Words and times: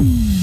Mm. 0.00 0.39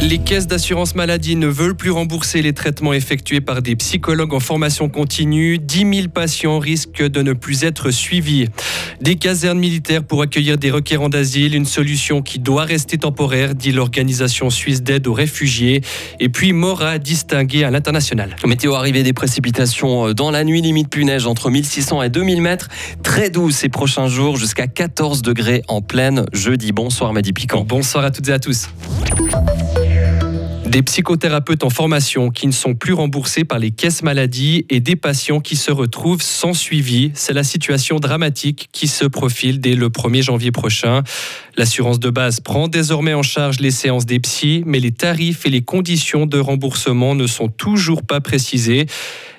Les 0.00 0.18
caisses 0.18 0.46
d'assurance 0.46 0.94
maladie 0.94 1.34
ne 1.34 1.48
veulent 1.48 1.74
plus 1.74 1.90
rembourser 1.90 2.40
les 2.40 2.52
traitements 2.52 2.92
effectués 2.92 3.40
par 3.40 3.62
des 3.62 3.74
psychologues 3.74 4.32
en 4.32 4.40
formation 4.40 4.88
continue. 4.88 5.58
10 5.58 5.78
000 5.78 6.08
patients 6.08 6.60
risquent 6.60 7.02
de 7.02 7.20
ne 7.20 7.32
plus 7.32 7.64
être 7.64 7.90
suivis. 7.90 8.46
Des 9.00 9.16
casernes 9.16 9.58
militaires 9.58 10.04
pour 10.04 10.22
accueillir 10.22 10.56
des 10.56 10.70
requérants 10.70 11.08
d'asile, 11.08 11.54
une 11.54 11.64
solution 11.64 12.22
qui 12.22 12.38
doit 12.38 12.64
rester 12.64 12.96
temporaire, 12.96 13.54
dit 13.54 13.72
l'organisation 13.72 14.50
suisse 14.50 14.82
d'aide 14.82 15.08
aux 15.08 15.12
réfugiés. 15.12 15.82
Et 16.20 16.28
puis 16.28 16.52
Mora 16.52 16.98
distingué 16.98 17.64
à 17.64 17.70
l'international. 17.70 18.36
Météo 18.46 18.74
arrivée 18.74 19.02
des 19.02 19.12
précipitations 19.12 20.12
dans 20.12 20.30
la 20.30 20.44
nuit, 20.44 20.62
limite 20.62 20.90
plus 20.90 21.04
neige 21.04 21.26
entre 21.26 21.50
1600 21.50 22.02
et 22.04 22.08
2000 22.08 22.40
mètres. 22.40 22.68
Très 23.02 23.30
doux 23.30 23.50
ces 23.50 23.68
prochains 23.68 24.08
jours, 24.08 24.36
jusqu'à 24.36 24.68
14 24.68 25.22
degrés 25.22 25.62
en 25.66 25.82
pleine 25.82 26.24
jeudi. 26.32 26.70
Bonsoir 26.70 27.12
Madi 27.12 27.32
Piquant. 27.32 27.64
Bonsoir 27.64 28.04
à 28.04 28.10
toutes 28.12 28.28
et 28.28 28.32
à 28.32 28.38
tous. 28.38 28.68
Des 30.68 30.82
psychothérapeutes 30.82 31.64
en 31.64 31.70
formation 31.70 32.28
qui 32.28 32.46
ne 32.46 32.52
sont 32.52 32.74
plus 32.74 32.92
remboursés 32.92 33.44
par 33.44 33.58
les 33.58 33.70
caisses 33.70 34.02
maladies 34.02 34.66
et 34.68 34.80
des 34.80 34.96
patients 34.96 35.40
qui 35.40 35.56
se 35.56 35.70
retrouvent 35.70 36.20
sans 36.20 36.52
suivi. 36.52 37.10
C'est 37.14 37.32
la 37.32 37.42
situation 37.42 37.96
dramatique 37.96 38.68
qui 38.70 38.86
se 38.86 39.06
profile 39.06 39.60
dès 39.60 39.74
le 39.74 39.88
1er 39.88 40.20
janvier 40.20 40.52
prochain. 40.52 41.04
L'assurance 41.58 41.98
de 41.98 42.10
base 42.10 42.38
prend 42.38 42.68
désormais 42.68 43.14
en 43.14 43.24
charge 43.24 43.58
les 43.58 43.72
séances 43.72 44.06
des 44.06 44.20
psys, 44.20 44.62
mais 44.64 44.78
les 44.78 44.92
tarifs 44.92 45.44
et 45.44 45.50
les 45.50 45.60
conditions 45.60 46.24
de 46.24 46.38
remboursement 46.38 47.16
ne 47.16 47.26
sont 47.26 47.48
toujours 47.48 48.04
pas 48.04 48.20
précisés. 48.20 48.86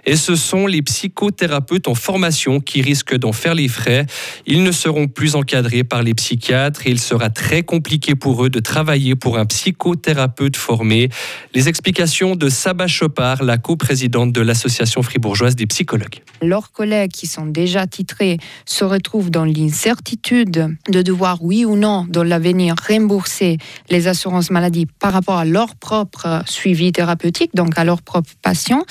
Et 0.05 0.15
ce 0.15 0.35
sont 0.35 0.65
les 0.65 0.81
psychothérapeutes 0.81 1.87
en 1.87 1.95
formation 1.95 2.59
qui 2.59 2.81
risquent 2.81 3.15
d'en 3.15 3.31
faire 3.31 3.53
les 3.53 3.67
frais. 3.67 4.05
Ils 4.47 4.63
ne 4.63 4.71
seront 4.71 5.07
plus 5.07 5.35
encadrés 5.35 5.83
par 5.83 6.03
les 6.03 6.13
psychiatres 6.13 6.88
et 6.88 6.89
il 6.89 6.99
sera 6.99 7.29
très 7.29 7.63
compliqué 7.63 8.16
pour 8.16 8.44
eux 8.44 8.49
de 8.49 8.59
travailler 8.59 9.16
pour 9.16 9.38
un 9.38 9.45
psychothérapeute 9.45 10.57
formé. 10.57 11.09
Les 11.53 11.69
explications 11.69 12.35
de 12.35 12.49
Saba 12.49 12.88
Chopard, 12.88 13.44
la 13.44 13.57
coprésidente 13.57 14.33
de 14.33 14.41
l'Association 14.41 15.03
fribourgeoise 15.03 15.55
des 15.55 15.67
psychologues. 15.67 16.23
Leurs 16.41 16.72
collègues 16.72 17.11
qui 17.11 17.27
sont 17.27 17.45
déjà 17.45 17.85
titrés 17.85 18.39
se 18.66 18.83
retrouvent 18.83 19.31
dans 19.31 19.45
l'incertitude 19.45 20.75
de 20.89 21.01
devoir, 21.01 21.44
oui 21.44 21.66
ou 21.66 21.75
non, 21.75 22.07
dans 22.09 22.23
l'avenir, 22.23 22.75
rembourser 22.88 23.57
les 23.89 24.07
assurances 24.07 24.52
maladie 24.52 24.88
par 24.99 25.13
rapport 25.13 25.38
à 25.38 25.45
leur 25.45 25.75
propre 25.75 26.43
suivi 26.45 26.91
thérapeutique, 26.91 27.51
donc 27.53 27.77
à 27.77 27.83
leurs 27.83 28.01
propres 28.01 28.31
patients. 28.41 28.83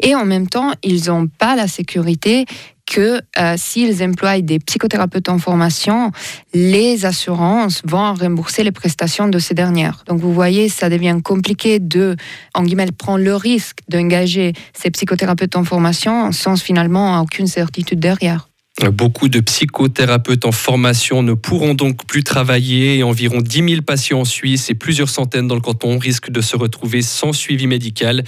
Et 0.00 0.14
en 0.14 0.24
même 0.24 0.48
temps, 0.48 0.72
ils 0.82 1.06
n'ont 1.06 1.26
pas 1.26 1.56
la 1.56 1.68
sécurité 1.68 2.46
que 2.86 3.20
euh, 3.38 3.54
s'ils 3.56 4.02
emploient 4.02 4.40
des 4.40 4.58
psychothérapeutes 4.58 5.28
en 5.28 5.38
formation, 5.38 6.10
les 6.52 7.06
assurances 7.06 7.82
vont 7.84 8.14
rembourser 8.14 8.62
les 8.62 8.72
prestations 8.72 9.28
de 9.28 9.38
ces 9.38 9.54
dernières. 9.54 10.04
Donc 10.06 10.20
vous 10.20 10.32
voyez, 10.32 10.68
ça 10.68 10.88
devient 10.88 11.18
compliqué 11.24 11.78
de, 11.78 12.16
en 12.54 12.62
guillemets, 12.62 12.92
prendre 12.92 13.24
le 13.24 13.36
risque 13.36 13.78
d'engager 13.88 14.52
ces 14.74 14.90
psychothérapeutes 14.90 15.56
en 15.56 15.64
formation 15.64 16.32
sans 16.32 16.60
finalement 16.60 17.20
aucune 17.20 17.46
certitude 17.46 18.00
derrière. 18.00 18.48
Beaucoup 18.82 19.28
de 19.28 19.38
psychothérapeutes 19.38 20.44
en 20.44 20.50
formation 20.50 21.22
ne 21.22 21.34
pourront 21.34 21.74
donc 21.74 22.04
plus 22.06 22.24
travailler 22.24 22.98
et 22.98 23.02
environ 23.04 23.40
10 23.40 23.68
000 23.68 23.82
patients 23.82 24.18
en 24.20 24.24
Suisse 24.24 24.68
et 24.68 24.74
plusieurs 24.74 25.08
centaines 25.08 25.46
dans 25.46 25.54
le 25.54 25.60
canton 25.60 25.96
risquent 25.96 26.32
de 26.32 26.40
se 26.40 26.56
retrouver 26.56 27.00
sans 27.00 27.32
suivi 27.32 27.68
médical. 27.68 28.24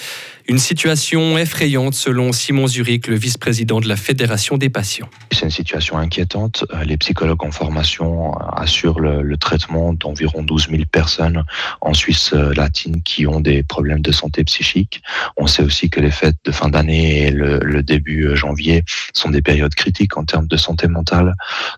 Une 0.48 0.58
situation 0.58 1.36
effrayante 1.39 1.94
selon 1.94 2.30
Simon 2.30 2.69
Zurich, 2.69 3.08
le 3.08 3.16
vice-président 3.16 3.80
de 3.80 3.89
la 3.89 3.97
Fédération 3.97 4.56
des 4.56 4.69
patients. 4.69 5.08
C'est 5.33 5.42
une 5.42 5.50
situation 5.50 5.98
inquiétante. 5.98 6.64
Les 6.84 6.97
psychologues 6.97 7.44
en 7.44 7.50
formation 7.50 8.33
assurent 8.55 9.00
le, 9.00 9.36
traitement 9.38 9.92
d'environ 9.92 10.44
12 10.44 10.69
000 10.70 10.83
personnes 10.91 11.42
en 11.81 11.94
Suisse 11.94 12.32
latine 12.32 13.03
qui 13.03 13.26
ont 13.26 13.41
des 13.41 13.65
problèmes 13.65 14.03
de 14.03 14.12
santé 14.12 14.44
psychique. 14.44 15.03
On 15.37 15.48
sait 15.48 15.65
aussi 15.65 15.91
que 15.91 15.98
les 15.98 16.12
fêtes 16.12 16.38
de 16.44 16.53
fin 16.53 16.69
d'année 16.69 17.26
et 17.26 17.31
le, 17.32 17.82
début 17.82 18.37
janvier 18.37 18.84
sont 19.12 19.31
des 19.31 19.42
périodes 19.42 19.75
critiques 19.75 20.16
en 20.16 20.25
termes 20.25 20.47
de 20.47 20.56
santé 20.56 20.87
mentale. 20.87 21.34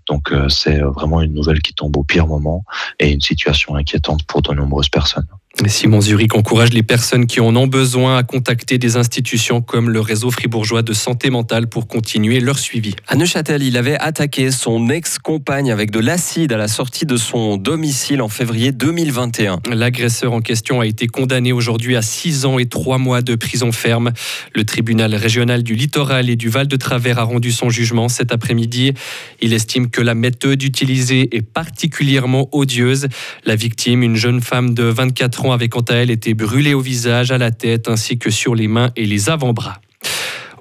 Donc 0.06 0.30
euh, 0.30 0.48
c'est 0.48 0.78
vraiment 0.78 1.22
une 1.22 1.34
nouvelle 1.34 1.60
qui 1.60 1.74
tombe 1.74 1.96
au 1.96 2.04
pire 2.04 2.26
moment 2.26 2.64
et 2.98 3.10
une 3.10 3.20
situation 3.20 3.74
inquiétante 3.76 4.24
pour 4.24 4.42
de 4.42 4.52
nombreuses 4.54 4.88
personnes. 4.88 5.26
Simon 5.66 6.00
Zurich 6.00 6.34
encourage 6.36 6.72
les 6.72 6.84
personnes 6.84 7.26
qui 7.26 7.40
en 7.40 7.54
ont 7.56 7.66
besoin 7.66 8.16
à 8.16 8.22
contacter 8.22 8.78
des 8.78 8.96
institutions 8.96 9.60
comme 9.60 9.90
le 9.90 10.00
réseau 10.00 10.30
fribourgeois 10.30 10.82
de 10.82 10.92
santé 10.92 11.30
mentale 11.30 11.66
pour 11.66 11.88
continuer 11.88 12.38
leur 12.38 12.58
suivi. 12.58 12.94
À 13.08 13.16
Neuchâtel, 13.16 13.62
il 13.62 13.76
avait 13.76 13.98
attaqué 13.98 14.52
son 14.52 14.88
ex-compagne 14.88 15.72
avec 15.72 15.90
de 15.90 15.98
l'acide 15.98 16.52
à 16.52 16.56
la 16.56 16.68
sortie 16.68 17.06
de 17.06 17.16
son 17.16 17.56
domicile 17.56 18.22
en 18.22 18.28
février 18.28 18.70
2021. 18.70 19.60
L'agresseur 19.70 20.32
en 20.32 20.40
question 20.40 20.80
a 20.80 20.86
été 20.86 21.08
condamné 21.08 21.52
aujourd'hui 21.52 21.96
à 21.96 22.02
6 22.02 22.46
ans 22.46 22.58
et 22.58 22.66
3 22.66 22.98
mois 22.98 23.20
de 23.20 23.34
prison 23.34 23.72
ferme. 23.72 24.12
Le 24.54 24.64
tribunal 24.64 25.14
régional 25.16 25.64
du 25.64 25.74
littoral 25.74 26.30
et 26.30 26.36
du 26.36 26.48
Val 26.48 26.68
de 26.68 26.76
Travers 26.76 27.18
a 27.18 27.24
rendu 27.24 27.50
son 27.50 27.68
jugement 27.68 28.08
cet 28.08 28.32
après-midi. 28.32 28.94
Il 29.40 29.52
estime 29.52 29.90
que 29.90 30.02
la 30.02 30.14
méthode 30.14 30.62
utilisée 30.62 31.36
est 31.36 31.42
particulièrement 31.42 32.48
odieuse. 32.52 33.08
La 33.44 33.56
victime, 33.56 34.04
une 34.04 34.16
jeune 34.16 34.40
femme 34.40 34.72
de 34.72 34.84
24 34.84 35.46
ans, 35.46 35.47
avait 35.52 35.68
quant 35.68 35.80
à 35.82 35.94
elle 35.94 36.10
été 36.10 36.34
brûlée 36.34 36.74
au 36.74 36.80
visage, 36.80 37.30
à 37.30 37.38
la 37.38 37.50
tête 37.50 37.88
ainsi 37.88 38.18
que 38.18 38.30
sur 38.30 38.54
les 38.54 38.68
mains 38.68 38.90
et 38.96 39.06
les 39.06 39.30
avant-bras. 39.30 39.80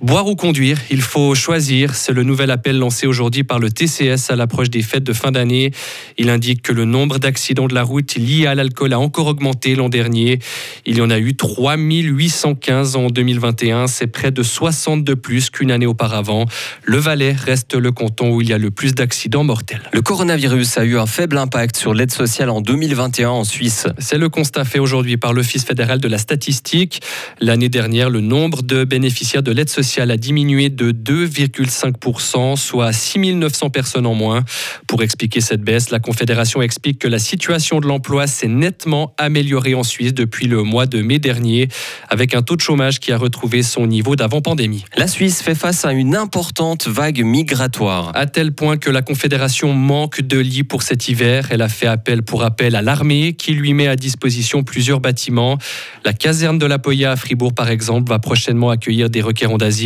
Boire 0.02 0.28
ou 0.28 0.36
conduire, 0.36 0.78
il 0.92 1.02
faut 1.02 1.34
choisir. 1.34 1.96
C'est 1.96 2.14
le 2.14 2.22
nouvel 2.22 2.52
appel 2.52 2.78
lancé 2.78 3.08
aujourd'hui 3.08 3.44
par 3.44 3.58
le 3.58 3.72
TCS 3.72 4.30
à 4.30 4.36
l'approche 4.36 4.70
des 4.70 4.84
fêtes 4.84 5.04
de 5.04 5.14
fin 5.14 5.32
d'année. 5.32 5.72
Il 6.20 6.30
indique 6.30 6.62
que 6.62 6.72
le 6.72 6.86
nombre 6.86 7.18
d'accidents 7.18 7.68
de 7.68 7.74
la 7.74 7.82
route 7.82 8.14
liés 8.16 8.46
à 8.46 8.54
l'alcool 8.54 8.94
a 8.94 9.00
encore 9.00 9.26
augmenté 9.26 9.74
l'an 9.74 9.90
dernier. 9.90 10.38
Il 10.86 10.98
y 10.98 11.02
en 11.02 11.10
a 11.10 11.18
eu 11.18 11.36
3815 11.36 12.96
en 12.96 13.08
2021. 13.08 13.88
C'est 13.88 14.06
près 14.06 14.30
de 14.30 14.44
60 14.44 15.04
de 15.04 15.16
plus 15.16 15.50
qu'une 15.50 15.72
année 15.72 15.88
auparavant. 15.88 16.46
Le 16.84 16.98
Valais 16.98 17.32
reste 17.32 17.74
le 17.74 17.92
canton 17.92 18.36
où 18.36 18.42
il 18.42 18.50
y 18.50 18.54
a 18.54 18.60
le 18.60 18.70
plus 18.70 18.94
d'accidents 18.94 19.44
mortels. 19.44 19.82
Le 19.94 20.04
coronavirus 20.04 20.78
a 20.78 20.86
eu 20.86 20.98
un 21.00 21.08
faible 21.08 21.40
impact 21.40 21.76
sur 21.76 21.96
l'aide 21.96 22.12
sociale 22.12 22.52
en 22.52 22.62
2021 22.62 23.30
en 23.30 23.44
Suisse. 23.44 23.88
C'est 23.98 24.20
le 24.20 24.30
constat 24.30 24.64
fait 24.64 24.80
aujourd'hui 24.80 25.18
par 25.18 25.34
l'Office 25.34 25.66
fédéral 25.66 26.00
de 26.00 26.08
la 26.08 26.20
statistique. 26.20 27.02
L'année 27.42 27.70
dernière, 27.70 28.12
le 28.12 28.22
nombre 28.22 28.62
de 28.62 28.84
bénéficiaires 28.84 29.42
de 29.42 29.52
l'aide 29.52 29.70
sociale 29.70 29.87
a 29.98 30.18
diminué 30.18 30.70
de 30.70 30.92
2,5%, 30.92 32.56
soit 32.56 32.94
6 32.94 33.18
900 33.36 33.70
personnes 33.70 34.06
en 34.06 34.14
moins. 34.14 34.44
Pour 34.88 35.04
expliquer 35.04 35.42
cette 35.42 35.62
baisse, 35.62 35.90
la 35.90 36.00
Confédération 36.00 36.62
explique 36.62 37.00
que 37.00 37.08
la 37.08 37.20
situation 37.20 37.80
de 37.80 37.88
l'emploi 37.88 38.28
s'est 38.28 38.48
nettement 38.48 39.14
améliorée 39.18 39.76
en 39.76 39.84
Suisse 39.84 40.14
depuis 40.14 40.48
le 40.48 40.64
mois 40.64 40.86
de 40.86 41.02
mai 41.02 41.20
dernier, 41.20 41.68
avec 42.10 42.36
un 42.36 42.42
taux 42.42 42.56
de 42.56 42.62
chômage 42.62 43.00
qui 43.00 43.12
a 43.12 43.18
retrouvé 43.18 43.64
son 43.64 43.88
niveau 43.88 44.16
d'avant-pandémie. 44.16 44.86
La 44.96 45.08
Suisse 45.08 45.42
fait 45.42 45.56
face 45.56 45.86
à 45.86 45.94
une 45.94 46.16
importante 46.16 46.88
vague 46.88 47.24
migratoire. 47.24 48.12
À 48.16 48.26
tel 48.26 48.54
point 48.54 48.78
que 48.78 48.90
la 48.90 49.02
Confédération 49.02 49.74
manque 49.74 50.22
de 50.22 50.38
lits 50.40 50.64
pour 50.64 50.84
cet 50.84 51.08
hiver. 51.08 51.48
Elle 51.50 51.62
a 51.62 51.70
fait 51.70 51.88
appel 51.88 52.24
pour 52.24 52.44
appel 52.44 52.76
à 52.76 52.82
l'armée 52.82 53.34
qui 53.34 53.54
lui 53.54 53.74
met 53.74 53.88
à 53.88 53.96
disposition 53.96 54.64
plusieurs 54.64 55.00
bâtiments. 55.00 55.58
La 56.04 56.14
caserne 56.14 56.58
de 56.58 56.66
la 56.66 56.80
Poya 56.80 57.12
à 57.12 57.16
Fribourg, 57.16 57.54
par 57.54 57.70
exemple, 57.70 58.10
va 58.10 58.20
prochainement 58.20 58.70
accueillir 58.70 59.10
des 59.10 59.22
requérants 59.22 59.58
d'asile 59.58 59.77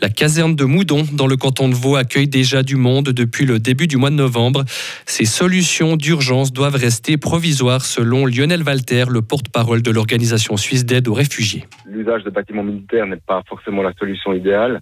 la 0.00 0.08
caserne 0.08 0.54
de 0.54 0.64
Moudon, 0.64 1.06
dans 1.12 1.26
le 1.26 1.36
canton 1.36 1.68
de 1.68 1.74
Vaud, 1.74 1.96
accueille 1.96 2.28
déjà 2.28 2.62
du 2.62 2.76
monde 2.76 3.10
depuis 3.10 3.44
le 3.44 3.58
début 3.58 3.86
du 3.86 3.96
mois 3.96 4.10
de 4.10 4.16
novembre. 4.16 4.64
Ces 5.06 5.24
solutions 5.24 5.96
d'urgence 5.96 6.52
doivent 6.52 6.76
rester 6.76 7.16
provisoires, 7.16 7.84
selon 7.84 8.26
Lionel 8.26 8.62
Walter, 8.62 9.04
le 9.08 9.22
porte-parole 9.22 9.82
de 9.82 9.90
l'organisation 9.90 10.56
suisse 10.56 10.84
d'aide 10.84 11.08
aux 11.08 11.14
réfugiés. 11.14 11.64
L'usage 11.86 12.24
de 12.24 12.30
bâtiments 12.30 12.64
militaires 12.64 13.06
n'est 13.06 13.16
pas 13.16 13.42
forcément 13.48 13.82
la 13.82 13.92
solution 13.98 14.32
idéale 14.32 14.80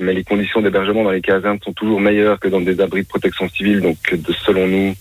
mais 0.00 0.14
les 0.14 0.24
conditions 0.24 0.62
d'hébergement 0.62 1.04
dans 1.04 1.10
les 1.10 1.20
casernes 1.20 1.58
sont 1.62 1.74
toujours 1.74 2.00
meilleures 2.00 2.40
que 2.40 2.48
dans 2.48 2.62
des 2.62 2.80
abris 2.80 3.02
de 3.02 3.06
protection 3.06 3.48
civile. 3.50 3.82
Donc, 3.82 3.98
selon 4.46 4.66
nous, 4.66 4.94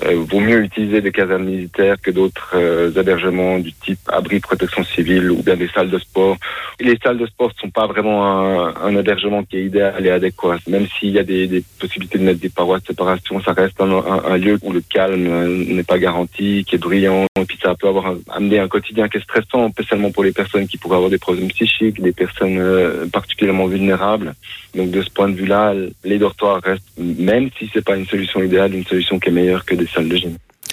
vaut 0.00 0.40
mieux 0.40 0.62
utiliser 0.62 1.00
des 1.00 1.12
casernes 1.12 1.44
militaires 1.44 1.96
que 2.00 2.10
d'autres 2.10 2.52
euh, 2.54 2.92
hébergements 2.92 3.58
du 3.58 3.72
type 3.72 3.98
abri 4.08 4.40
protection 4.40 4.84
civile 4.84 5.30
ou 5.30 5.42
bien 5.42 5.56
des 5.56 5.68
salles 5.68 5.90
de 5.90 5.98
sport. 5.98 6.36
Les 6.80 6.96
salles 7.02 7.18
de 7.18 7.26
sport 7.26 7.48
ne 7.48 7.60
sont 7.60 7.70
pas 7.70 7.86
vraiment 7.86 8.24
un, 8.24 8.74
un, 8.76 8.96
hébergement 8.96 9.42
qui 9.42 9.56
est 9.56 9.64
idéal 9.64 10.06
et 10.06 10.10
adéquat. 10.10 10.58
Même 10.68 10.86
s'il 10.86 11.10
y 11.10 11.18
a 11.18 11.24
des, 11.24 11.46
des, 11.48 11.64
possibilités 11.80 12.18
de 12.18 12.24
mettre 12.24 12.40
des 12.40 12.48
parois 12.48 12.78
de 12.78 12.86
séparation, 12.86 13.40
ça 13.42 13.52
reste 13.52 13.80
un, 13.80 13.90
un, 13.90 14.24
un 14.24 14.36
lieu 14.36 14.58
où 14.62 14.72
le 14.72 14.80
calme 14.80 15.26
euh, 15.26 15.64
n'est 15.74 15.82
pas 15.82 15.98
garanti, 15.98 16.64
qui 16.64 16.76
est 16.76 16.78
bruyant, 16.78 17.26
et 17.40 17.44
puis 17.44 17.58
ça 17.60 17.74
peut 17.74 17.88
avoir 17.88 18.14
amené 18.30 18.60
un 18.60 18.68
quotidien 18.68 19.08
qui 19.08 19.16
est 19.16 19.22
stressant, 19.22 19.70
spécialement 19.70 20.12
pour 20.12 20.22
les 20.22 20.32
personnes 20.32 20.68
qui 20.68 20.78
pourraient 20.78 20.96
avoir 20.96 21.10
des 21.10 21.18
problèmes 21.18 21.48
psychiques, 21.48 22.00
des 22.00 22.12
personnes 22.12 22.58
euh, 22.58 23.06
particulièrement 23.06 23.66
vulnérables. 23.66 24.34
Donc 24.74 24.90
de 24.90 25.02
ce 25.02 25.10
point 25.10 25.28
de 25.28 25.34
vue-là, 25.34 25.74
les 26.04 26.18
dortoirs 26.18 26.60
restent, 26.62 26.84
même 26.98 27.50
si 27.58 27.68
c'est 27.72 27.84
pas 27.84 27.96
une 27.96 28.06
solution 28.06 28.42
idéale, 28.42 28.74
une 28.74 28.84
solution 28.84 29.18
qui 29.18 29.30
est 29.30 29.32
meilleure 29.32 29.64
que 29.64 29.74
des 29.74 29.87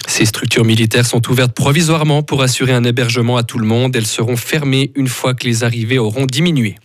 Ces 0.06 0.24
structures 0.24 0.64
militaires 0.64 1.06
sont 1.06 1.28
ouvertes 1.30 1.52
provisoirement 1.52 2.22
pour 2.22 2.42
assurer 2.42 2.72
un 2.72 2.84
hébergement 2.84 3.36
à 3.36 3.42
tout 3.42 3.58
le 3.58 3.66
monde. 3.66 3.94
Elles 3.96 4.06
seront 4.06 4.36
fermées 4.36 4.92
une 4.94 5.08
fois 5.08 5.34
que 5.34 5.46
les 5.46 5.64
arrivées 5.64 5.98
auront 5.98 6.26
diminué. 6.26 6.76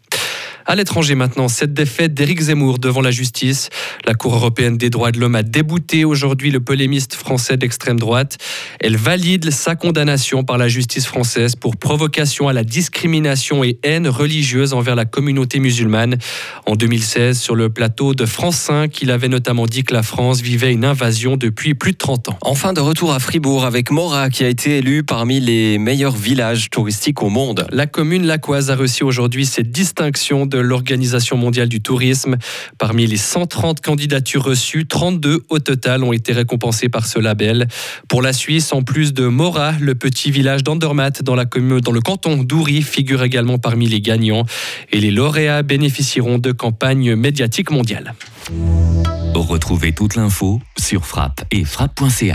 À 0.65 0.75
l'étranger 0.75 1.15
maintenant, 1.15 1.47
cette 1.47 1.73
défaite 1.73 2.13
d'Éric 2.13 2.41
Zemmour 2.41 2.79
devant 2.79 3.01
la 3.01 3.11
justice. 3.11 3.69
La 4.05 4.13
Cour 4.13 4.35
européenne 4.35 4.77
des 4.77 4.89
droits 4.89 5.11
de 5.11 5.19
l'homme 5.19 5.35
a 5.35 5.43
débouté 5.43 6.05
aujourd'hui 6.05 6.51
le 6.51 6.59
polémiste 6.59 7.15
français 7.15 7.57
d'extrême 7.57 7.99
droite. 7.99 8.37
Elle 8.79 8.97
valide 8.97 9.51
sa 9.51 9.75
condamnation 9.75 10.43
par 10.43 10.57
la 10.57 10.67
justice 10.67 11.05
française 11.05 11.55
pour 11.55 11.77
provocation 11.77 12.47
à 12.47 12.53
la 12.53 12.63
discrimination 12.63 13.63
et 13.63 13.79
haine 13.83 14.07
religieuse 14.07 14.73
envers 14.73 14.95
la 14.95 15.05
communauté 15.05 15.59
musulmane. 15.59 16.17
En 16.65 16.75
2016, 16.75 17.39
sur 17.39 17.55
le 17.55 17.69
plateau 17.69 18.13
de 18.13 18.25
France 18.25 18.57
5, 18.57 19.01
il 19.01 19.11
avait 19.11 19.29
notamment 19.29 19.65
dit 19.65 19.83
que 19.83 19.93
la 19.93 20.03
France 20.03 20.41
vivait 20.41 20.71
une 20.71 20.85
invasion 20.85 21.37
depuis 21.37 21.73
plus 21.73 21.93
de 21.93 21.97
30 21.97 22.29
ans. 22.29 22.37
Enfin, 22.41 22.73
de 22.73 22.81
retour 22.81 23.13
à 23.13 23.19
Fribourg 23.19 23.65
avec 23.65 23.91
Mora 23.91 24.29
qui 24.29 24.43
a 24.43 24.47
été 24.47 24.77
élu 24.77 25.03
parmi 25.03 25.39
les 25.39 25.77
meilleurs 25.77 26.15
villages 26.15 26.69
touristiques 26.69 27.23
au 27.23 27.29
monde. 27.29 27.65
La 27.71 27.87
commune 27.87 28.25
lacoise 28.25 28.69
a 28.69 28.75
reçu 28.75 29.03
aujourd'hui 29.03 29.45
cette 29.45 29.71
distinction 29.71 30.45
de 30.51 30.59
l'Organisation 30.59 31.38
mondiale 31.38 31.69
du 31.69 31.81
tourisme. 31.81 32.38
Parmi 32.77 33.07
les 33.07 33.18
130 33.18 33.81
candidatures 33.81 34.44
reçues, 34.44 34.86
32 34.86 35.44
au 35.50 35.59
total 35.59 36.03
ont 36.03 36.13
été 36.13 36.33
récompensées 36.33 36.89
par 36.89 37.07
ce 37.07 37.18
label. 37.18 37.68
Pour 38.07 38.21
la 38.21 38.33
Suisse, 38.33 38.74
en 38.74 38.83
plus 38.83 39.13
de 39.13 39.25
Mora, 39.25 39.74
le 39.80 39.95
petit 39.95 40.30
village 40.30 40.63
d'Andermatt 40.63 41.24
dans, 41.24 41.36
dans 41.36 41.92
le 41.92 42.01
canton 42.01 42.44
d'Oury 42.44 42.83
figure 42.83 43.24
également 43.24 43.57
parmi 43.57 43.88
les 43.88 44.01
gagnants. 44.01 44.45
Et 44.92 45.00
les 45.00 45.12
lauréats 45.12 45.63
bénéficieront 45.63 46.38
de 46.38 46.51
campagnes 46.51 47.15
médiatiques 47.15 47.71
mondiales. 47.71 48.13
Retrouvez 49.33 49.94
toute 49.94 50.15
l'info 50.15 50.62
sur 50.77 51.06
frappe 51.06 51.45
et 51.51 51.63
frappe.ca. 51.63 52.25